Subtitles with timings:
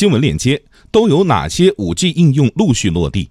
[0.00, 3.28] 新闻链接都有哪些 5G 应用陆续落地？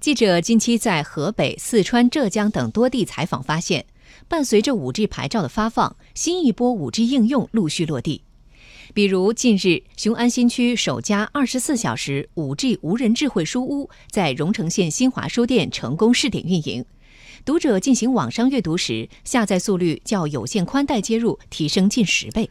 [0.00, 3.86] 记者近期在河北、四川、浙江等多地采访发现，
[4.28, 8.20] 伴随着 5G 牌照的发放，新一波 5G 应用陆续落地。
[8.92, 16.84] 比如，近日雄安新区首家24小时 5G 无人智慧书屋在荣成县新华书店成功试点运营，
[17.46, 22.50] 读者进行网上阅读时，下载速率较有线宽带接入提升近十倍。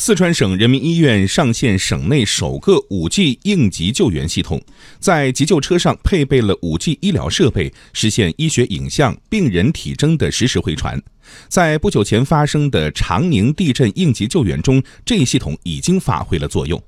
[0.00, 4.62] 四川省人民医院上线省内首个 5G 应急救援系统，
[5.00, 11.02] 在急救车上配备了 5G 医疗设备，实现医学影像、病人体征的实时回传。
[11.48, 16.80] 在不久前发生的长宁地震应急救援中，这一系统已经发挥了作用。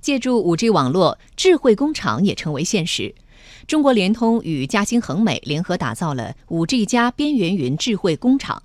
[0.00, 3.12] 借助 5G 网络，智慧工厂也成为现实。
[3.66, 8.62] 中国联通与嘉兴恒美联合打造了 5G 加边缘云智慧工厂。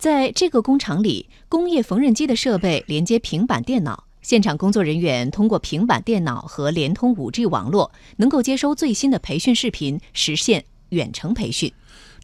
[0.00, 11.70] 在这个工厂里，工业缝纫机的设备连接平板电脑，现场工作人员通过平板电脑和联通 5G 网络，能够接收最新的培训视频，实现远程培训。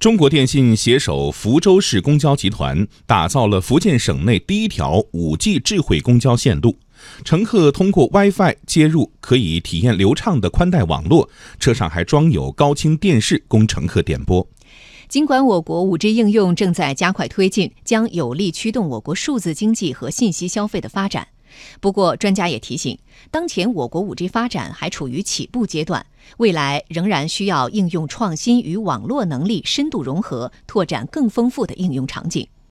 [0.00, 6.76] 中国电信携手福州市公交集团，打造了福建省内第一条 5G 智慧公交线路，
[7.24, 14.46] 乘客通过 WiFi 接入，可以体验流畅的宽带网络，车上还装有高清电视供乘客点播。
[15.08, 21.28] 尽管我国 5G 应用正在加快推进，将有力驱动我国数字经济和信息消费的发展，
[21.80, 22.98] 不过专家也提醒，
[23.30, 26.04] 当前我国 5G 发展还处于起步阶段，
[26.38, 32.48] 未来仍然需要应用创新与网络能力深度融合，拓展更丰富的应用场景。